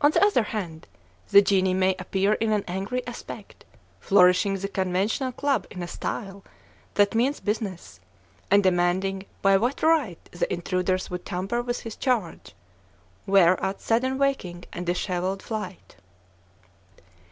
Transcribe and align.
On 0.00 0.10
the 0.10 0.26
other 0.26 0.42
hand, 0.42 0.88
the 1.28 1.40
genie 1.40 1.72
may 1.72 1.94
appear 2.00 2.32
in 2.32 2.50
an 2.50 2.64
angry 2.66 3.06
aspect, 3.06 3.64
flourishing 4.00 4.56
the 4.56 4.66
conventional 4.66 5.30
club 5.30 5.64
in 5.70 5.80
a 5.80 5.86
style 5.86 6.42
that 6.94 7.14
means 7.14 7.38
business, 7.38 8.00
and 8.50 8.64
demanding 8.64 9.26
by 9.40 9.56
what 9.56 9.80
right 9.80 10.18
the 10.32 10.52
intruders 10.52 11.08
would 11.08 11.24
tamper 11.24 11.62
with 11.62 11.82
his 11.82 11.94
charge; 11.94 12.52
whereat 13.26 13.80
sudden 13.80 14.18
waking 14.18 14.64
and 14.72 14.86
dishevelled 14.86 15.40
flight. 15.44 15.94